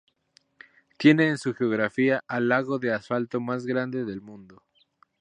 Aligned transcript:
Tiene 0.97 1.27
en 1.27 1.37
su 1.37 1.53
geografía 1.53 2.23
al 2.27 2.49
lago 2.49 2.79
de 2.79 2.91
asfalto 2.91 3.39
más 3.39 3.67
grande 3.67 4.03
del 4.03 4.19
mundo. 4.19 4.63